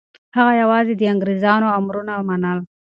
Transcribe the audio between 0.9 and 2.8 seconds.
د انګریزانو امرونه منل.